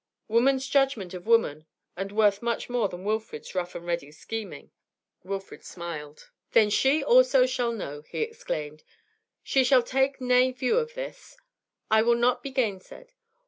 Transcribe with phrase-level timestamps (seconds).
[0.27, 4.71] Woman's judgment of woman, and worth much more than Wilfrid's rough and ready scheming.
[5.23, 6.31] Wilfrid smiled.
[6.53, 8.83] 'Then she also shall know,' he exclaimed.
[9.43, 11.37] 'She shall take nay view of this;
[11.91, 13.13] I will not be gainsaid.